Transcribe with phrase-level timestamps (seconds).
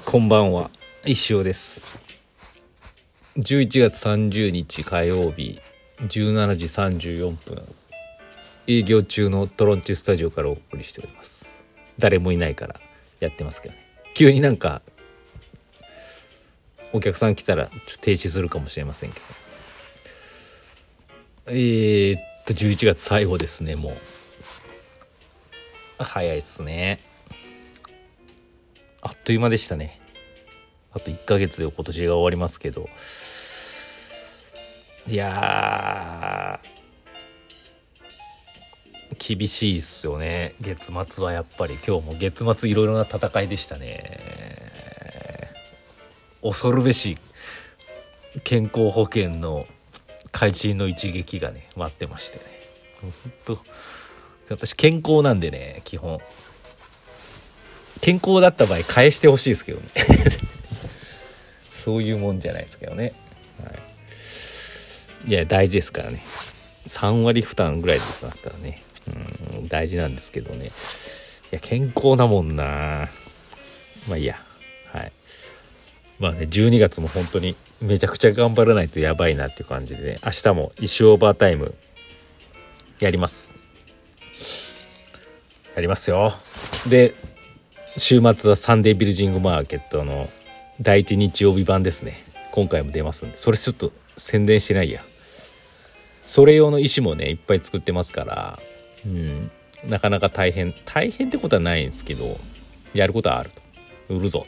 [0.00, 0.70] こんばんは。
[1.04, 1.98] 石尾です。
[3.36, 5.60] 11月30日火曜日
[6.00, 7.62] 17時34分。
[8.66, 11.62] 営業中のトロンチスタジオからお送りしております。
[11.98, 12.76] 誰もいないから
[13.20, 13.80] やってますけどね。
[14.14, 14.80] 急になんか
[16.94, 19.26] お客さん来たらちょっと停止するかもしれませんけど。
[21.48, 23.92] えー、っと11月最後ですねもう。
[26.02, 27.11] 早いっすね。
[29.18, 30.00] っという間でしたね。
[30.92, 32.88] あと1ヶ月で今年が終わりますけど。
[35.08, 36.60] いや
[39.18, 40.54] 厳しいっすよね。
[40.60, 41.78] 月末はやっぱり。
[41.86, 44.18] 今日も月末いろいろな戦いでしたね。
[46.42, 47.18] 恐るべし
[48.44, 49.66] 健康保険の
[50.32, 52.44] 開始の一撃がね待ってましてね。
[53.00, 53.12] 本
[53.46, 53.58] 当
[54.50, 56.20] 私健康なんでね基本。
[58.02, 59.86] 健康だった場合返してほしいですけどね。
[61.72, 63.12] そういうもんじゃないですけどね、
[63.64, 63.72] は
[65.26, 66.22] い、いや大事ですからね。
[66.86, 68.82] 3割負担ぐらいできますからね。
[69.54, 70.66] うん大事なんですけどね。
[70.66, 70.70] い
[71.52, 73.08] や健康だもんな。
[74.08, 74.40] まあいいや。
[74.92, 75.12] はい。
[76.18, 80.16] まあね12月も本当にめちゃくちゃ頑張らないとやばいなっていう感じでね。
[80.24, 81.72] 明日も一周オーバータイム
[82.98, 83.54] やります。
[85.76, 86.34] やりますよ。
[86.88, 87.14] で
[87.98, 90.30] 週末はサンデービルジングマーケットの
[90.80, 92.14] 第一日曜日版ですね。
[92.50, 93.36] 今回も出ますんで。
[93.36, 95.02] それちょっと宣伝しないや。
[96.26, 98.58] それ用の石もねいっぱい作ってますから。
[99.04, 99.50] うん。
[99.84, 100.72] なかなか大変。
[100.86, 102.40] 大変ってことはないんですけど
[102.94, 104.14] やることはあると。
[104.14, 104.46] 売るぞ。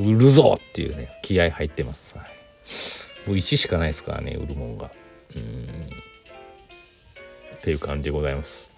[0.00, 4.90] 売るぞっていうね気合入ってます、はい、もう石しかないですからね売るもんが。
[5.36, 5.42] うん。
[7.56, 8.75] っていう感じでございます。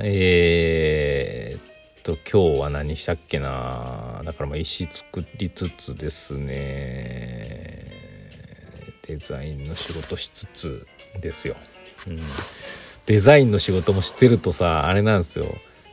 [0.00, 4.22] えー、っと今日は何したっけな。
[4.24, 7.84] だからまあ石作りつつですね。
[9.08, 10.86] デザインの仕事しつつ
[11.20, 11.56] ですよ、
[12.06, 12.18] うん、
[13.06, 15.46] デザインの仕事もしてるとさあれなんですよ。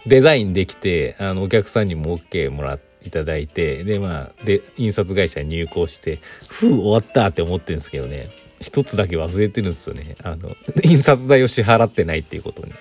[0.05, 8.29] デザインできてあのお客さんにも OK もらっていただいてでまあで印刷会社に入稿して「ふう終わった」って思ってるんですけどね。
[8.61, 10.15] 一つだけ忘れてるんですよね。
[10.23, 12.73] あの印刷代を支払ってないっていうことに。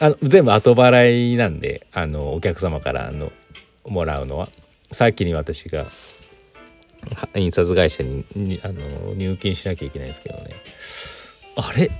[0.00, 3.32] あの全部後払いなんであのお客様からの
[3.86, 4.48] もらうのは。
[4.92, 5.86] さっきに私が
[7.34, 10.54] 印刷会社にあの入金しなきゃいけないんですけどね。
[11.56, 11.90] あれ？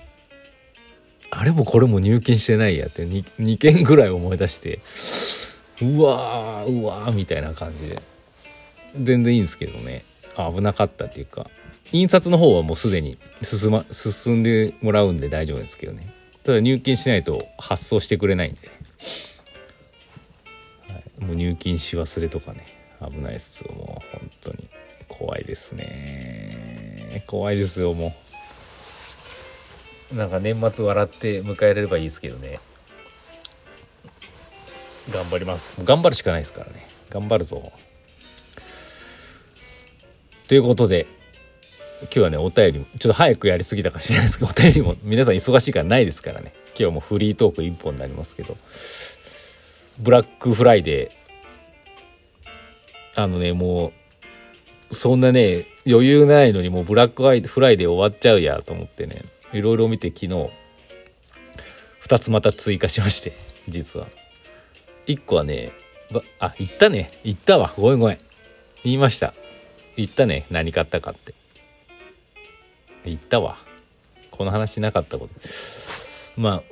[1.31, 4.79] あれもこれも入金してないやって 2, 2件ぐらい思い出して
[5.83, 7.99] うわーうわーみたいな感じで。
[9.03, 10.05] 全然いいんですけどね。
[10.37, 11.49] 危なかったっていうか
[11.91, 16.13] 印刷の方はもうすでに進,、ま、進んでもらうんで大丈夫ですけどね。
[16.45, 18.69] ただ入金しないと発送してくれないんで、
[20.93, 22.67] はい、もう入金し忘れとかね。
[23.11, 24.19] 危ないっすよもう。
[24.19, 24.69] 本当に。
[25.09, 27.25] 怖いですね。
[27.27, 28.15] 怖いですよも
[30.13, 30.17] う。
[30.17, 32.61] なんか年末笑って迎えれればいいですけどね。
[35.11, 35.83] 頑張ります。
[35.85, 36.87] 頑張るしかないですからね。
[37.11, 37.73] 頑張るぞ。
[40.49, 41.07] ということで
[42.05, 46.53] 今日はねお便りもちょっと早くやりすぎたかしれないですけどお便りも皆さん忙しいからないですからね。
[46.69, 48.57] 今日はもうフリートーク1本になりますけど。
[49.99, 51.13] ブラックフライデー。
[53.17, 53.93] あのねも
[54.91, 59.23] うそんなね余裕ないのにもうブラックフライデー終わっちゃうやと思ってね。
[59.53, 60.51] いろいろ見て昨日
[62.03, 63.33] 2つまた追加しまして
[63.69, 64.07] 実は。
[65.07, 65.71] 1個はね
[66.41, 67.11] あ言ったね。
[67.25, 67.73] 言ったわ。
[67.77, 68.19] ごめんごめん。
[68.83, 69.33] 言いました。
[69.97, 70.47] 言ったね。
[70.51, 71.35] 何買ったかって。
[73.11, 73.59] 言ったわ。
[74.31, 75.35] この話なかったこと。
[76.41, 76.63] ま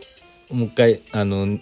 [0.50, 1.58] あもう一回あの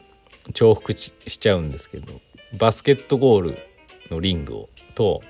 [0.53, 2.21] 重複しちゃうんですけど
[2.59, 3.59] バスケットゴール
[4.11, 5.23] のリングをと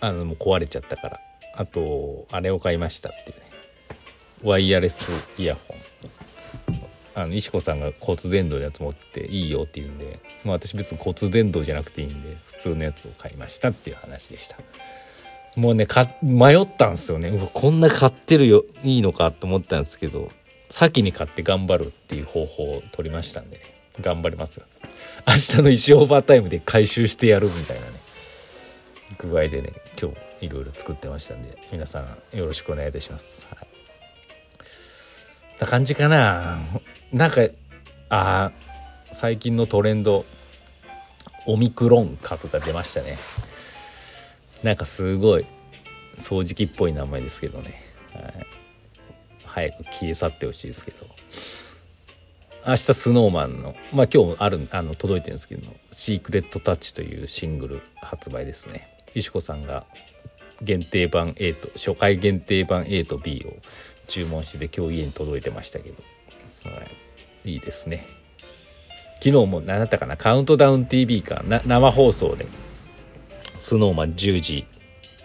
[0.00, 1.20] あのもう壊れちゃったから。
[1.56, 3.42] あとあれを買いましたっていうね。
[4.42, 5.76] ワイヤレスイヤホン。
[7.14, 14.56] あの石子さんが骨伝導のやつ持っていいよって言うんで、まあ、私別に骨伝導じゃなくていいんで普通のやつを買いましたっていう話でした。
[15.56, 17.32] もうねか迷ったんですよね。
[17.52, 20.30] こんな買ってるよいいのかと思ったんですけど
[20.68, 23.60] 先に買って頑張るっていう方法を取りましたんで、
[24.00, 24.62] 頑張ります
[25.26, 27.92] 明日の石オーバータイムで回収してやるみたいなね。
[29.18, 33.48] 具合でね今日いろいろ作ってましたんで皆さんよろしくお願いいたします。
[33.54, 33.66] はい、
[35.60, 36.58] な感じかな。
[37.12, 37.42] なんか
[38.08, 38.52] あ
[39.12, 40.24] 最近のトレンド
[41.46, 43.18] オミクロン株が出ましたね。
[44.62, 45.46] なんかすごい
[46.16, 47.82] 掃除機っぽい名前ですけどね、
[48.14, 48.46] はい、
[49.44, 51.06] 早く消え去ってほしいですけど。
[52.66, 58.86] 明日スノーマンのまあ今日あるあの届いてるんですけど「シークレットタッチ」というシングル発売ですね。
[59.14, 59.86] 石子さんが
[60.60, 63.56] 限定版 A と初回限定版 A と B を
[64.08, 66.02] 注文して今日家に届いてましたけど、
[66.70, 66.82] は
[67.46, 68.06] い、いいですね。
[69.22, 70.18] 昨日も何だったかな？
[70.18, 71.42] カウントダウン TV か。
[71.46, 72.44] な生放送で。
[73.60, 74.64] スノーマン10時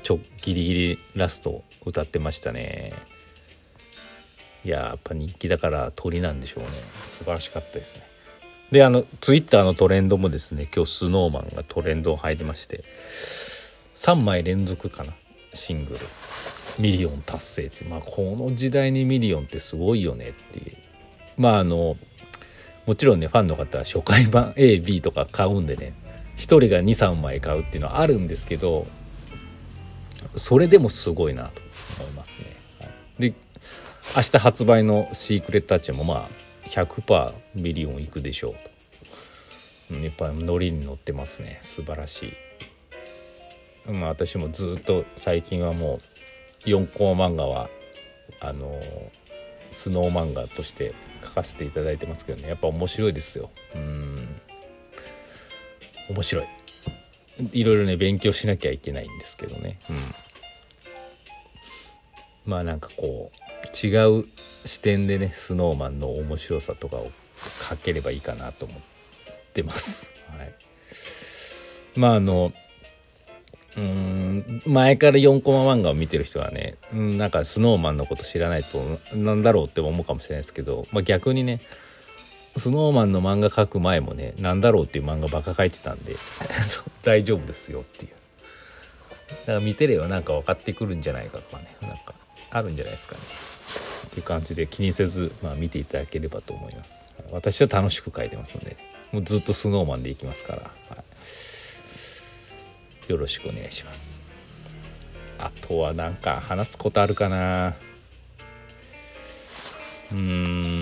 [0.03, 2.91] ちょギリギリラスト歌ってましたね。
[4.65, 6.69] いややっぱ人気だからトリなんでしょうね。
[7.05, 8.03] 素晴らしかったですね。
[8.71, 12.83] であのツイッターのトレンドもですね今日スノーマンがトレンドを入りまして
[13.95, 15.13] 3枚連続かな
[15.53, 15.99] シングル。
[16.77, 20.75] ミリオン達成ってまあこの時代にミリオンってすごいよねっていう。
[21.37, 21.95] まああの
[22.85, 25.93] もちろんねファンの方は初回版 AB とか買うんでね
[26.37, 28.87] 1人が23枚買うっていうのはあるんですけど
[30.35, 31.61] それでもすごいなと
[31.99, 32.55] 思いますね。
[33.19, 33.33] で
[34.15, 38.55] 明日発売の「Secret Touch」もまあ100%ミリオンいくでしょう
[39.91, 39.99] と。
[39.99, 42.33] やっぱノリに乗ってますね素晴らし
[43.87, 43.91] い。
[43.91, 45.99] まあ私もずっと最近はも
[46.65, 47.69] う4コマ漫画は
[48.41, 48.79] あの
[49.71, 50.93] スノー漫画として
[51.23, 54.41] 書かせていただいてますけどねやっぱ面白いですようん
[56.09, 56.45] 面白い。
[57.51, 59.79] いろいろね勉強しなきゃいけないんですけどね。
[59.89, 59.95] うん。
[62.45, 64.25] まあなんかこう違う
[64.65, 67.11] 視点でねスノーマンの面白さとかを
[67.69, 68.81] 書ければいいかなと思っ
[69.53, 70.11] てます。
[70.37, 70.53] はい、
[71.99, 72.53] まああの
[73.77, 81.59] うん前から4コマ漫画を見てる人はね、うん、なんかスノーマンのこと知らないとなんだろうって思うかもしれないですけど、まあ、逆にね
[82.57, 86.15] スノーマンの漫画描く前もねなんだろうっていう漫画ばっか描いてたんで
[87.03, 88.11] 大丈夫ですよっていう。
[89.29, 92.13] だから見てればなんか分かってくるんじゃないかとかねなんか
[92.51, 93.21] あるんじゃないですかね。
[94.07, 97.03] っていう感じで気にせず、まあ、見ていただければと思います。
[97.31, 98.77] 私は楽しく描いてますんで、
[99.11, 101.03] もうずっとスノーマンでいきますから、は
[103.09, 104.21] い、よろしくお願いします。
[105.37, 107.75] あとはなんか話すことあるかな。
[110.11, 110.74] うーん。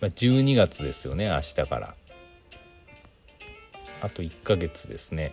[0.00, 1.94] まあ、12月ですよね明日から。
[4.00, 5.32] あと1ヶ月ですね。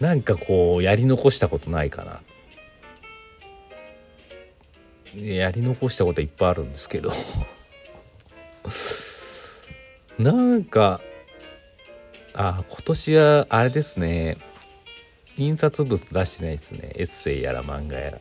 [0.00, 2.20] なんかこうやり残したことないかな。
[5.16, 7.12] やり残したこといっぱいあるんですけど。
[10.18, 11.00] なんか
[12.34, 14.36] あ今年はあれですね。
[15.36, 16.92] 印刷物出してないですね。
[16.94, 18.20] エッセイやら漫画やら。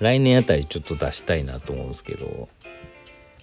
[0.00, 2.48] 来年あたりちょっと出したいなと思うんですけど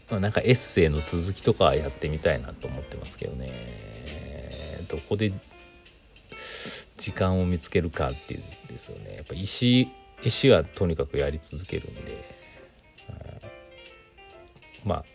[0.09, 4.85] なんかエッセイの続きとかやってみたいなと思ってますけどね。
[4.87, 5.33] どこで
[6.97, 9.15] 時間を見つけるかっていうですよね。
[9.15, 9.89] やっぱ石
[10.23, 12.23] 石はとにかくやり続けるんで、
[14.85, 15.05] まあ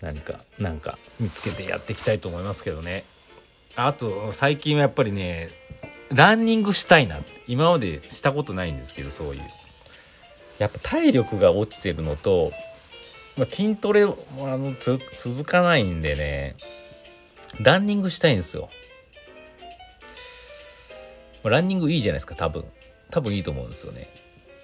[0.00, 3.04] 何か何か見つけてやっていきたいと思いますけどね。
[3.76, 5.50] あと最近はやっぱりね
[6.08, 7.20] ランニングしたいな。
[7.46, 9.42] 今までしたことないんですけどそういう。
[10.58, 12.52] やっぱ体力が落ちてるのと、
[13.36, 14.06] まあ、筋トレあ
[14.38, 16.56] の続かないんでね
[17.60, 18.68] ランニングしたいんですよ。
[21.44, 22.64] ランニングいいじゃないですか多分。
[23.10, 24.10] 多分いいと思うんですよね。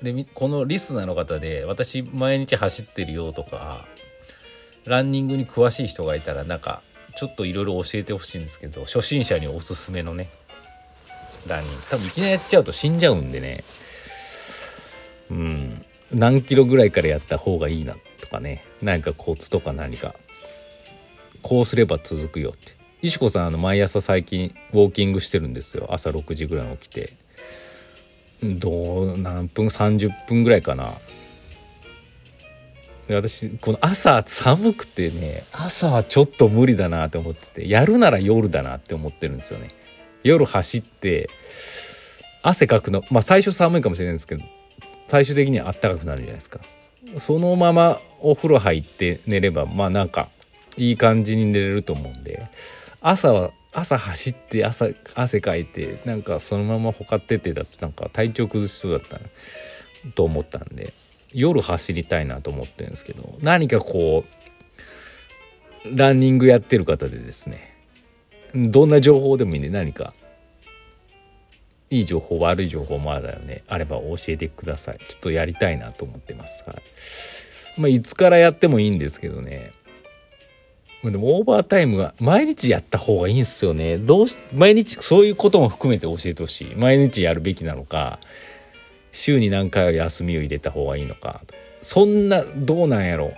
[0.03, 3.87] でこのリスナーの方で私毎日走ってるよとか
[4.85, 6.83] ランニングに詳しい人がいたらなんか
[7.17, 10.29] ちょっといろいろ教えてほしいんですけど初心者におすすめのね
[11.47, 11.83] ランニング。
[11.91, 13.65] 多分いきなりやっちゃうと死んじゃうんでね。
[15.31, 15.74] うん。
[16.13, 18.65] 何キロぐらいからやった方がいいなとかね。
[18.83, 20.15] 何かコツとか何か。
[21.43, 22.75] こうすれば続くよって。
[23.03, 25.89] 石子さんあの毎朝最近ウォーキングしてるんですよ。
[25.91, 27.13] 朝6時ぐらいに起きて。
[28.43, 30.95] どう何分30分ぐらいかな。
[33.07, 39.69] で私この朝寒くてね朝はちょっと無理だなって思っててやるなら夜だなって思ってるんですよね。
[40.23, 41.29] 夜走って
[42.43, 44.45] 汗かくのまあ最初寒いかもしれないんですけど
[45.09, 46.61] 最終的にはあったかくなるじゃないですか。
[47.19, 50.29] そのままお風呂入って寝ればまあなんか
[50.77, 52.49] いい感じに寝れると思うんで
[53.01, 59.21] 朝は朝走って朝汗かいてなんかそのままほかっててだとなんか体調崩しそうだった
[60.15, 60.93] と思ったんで
[61.33, 64.25] 夜走りたいなと思ってるんですけど何かこ
[65.85, 67.77] うランニングやってる方でですね
[68.55, 70.15] どんな情報でもいいんで何か
[71.95, 73.63] いい情報悪い情報もあるよね。
[73.69, 74.99] あれば教えてください。
[74.99, 76.75] ちょっとやりたいなと思ってます、は
[77.77, 77.81] い。
[77.81, 79.73] まあ、いつからやってもいいんですけどね。
[81.03, 83.99] でもオーバータイムが毎日やった方がいいんですよね。
[83.99, 86.75] どうし毎日そういうことも含めて教えてほしい。
[86.77, 88.19] 毎日やるべきなのか
[89.13, 91.43] 週に何回は休みを入れた方がいいのか。
[91.83, 93.35] そんなどうなんやろ。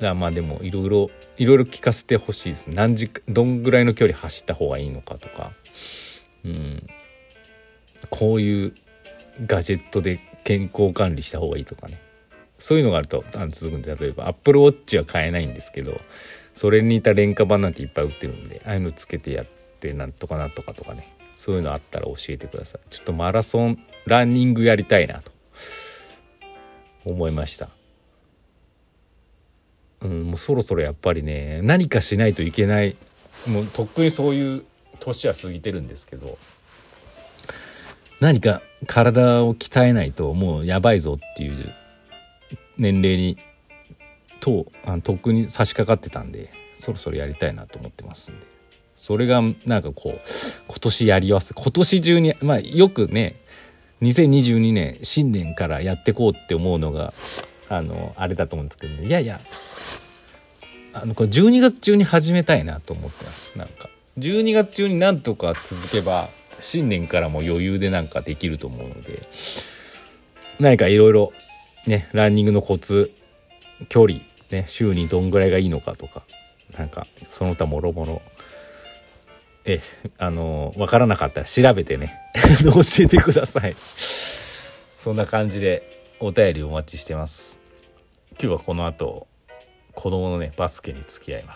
[0.00, 2.70] まあでもいろいろいろいろ聞かせてほしいです。
[2.70, 5.52] 何時どんぐらいの距離走った方がいいのかとか。
[6.44, 6.86] うん。
[8.10, 8.74] こういう
[9.46, 12.00] ガジェットで健康管理した方がいいとかね。
[12.58, 16.00] そういうのがあると続くんで例えば Apple Watch は買えないんですけど
[16.54, 19.46] それに似た廉価版なんていっぱい売ってるんでああいうのつけてやっ
[19.80, 21.08] てなんとかなんとかとかね。
[21.32, 22.88] そういうのあったら教えてください。
[22.90, 25.32] ちょっとマラソンランニングやりたいなと。
[27.04, 27.68] 思いました。
[30.00, 32.96] うんもうそろそろやっぱりね何かしないといけない。
[33.48, 34.64] もうとっくにそういう
[35.04, 36.38] 年は過ぎてるんですけど。
[38.20, 41.74] 何か体を鍛えないともうやばいぞっていう
[42.78, 43.36] 年齢に
[44.40, 48.46] とあとっくに差し掛かってたんでそろそろやりたいなと思ってますんで。
[48.94, 50.20] それがなんかこう
[50.68, 53.40] 今年やりやすい今年中にまあよくね
[54.00, 57.12] 2022年新年からやってこうって思うのが
[57.68, 59.40] あのあれだと思うんですけど、ね、いやいや
[60.94, 63.58] あのこれ12月中に始めたいなと思ってます。
[63.58, 63.90] なんか。
[64.18, 66.28] 12月中になんとか続けば
[66.60, 69.22] 新年からも余裕でなんかできると思うので
[70.60, 71.32] 何かいろいろ
[71.86, 73.10] ねランニングのコツ
[73.88, 76.22] 距離ね週にどんぐらいがいいのかとか
[76.78, 78.22] なんかその他もろもろ
[79.64, 79.80] え
[80.18, 82.14] あの分からなかったら調べてね
[82.62, 83.74] 教えてください。
[84.96, 85.82] そんな感じで
[86.18, 87.60] お便りお待ちしてます。
[88.32, 89.26] 今日はこの後
[89.92, 91.52] 子供のねバスケに付き合います。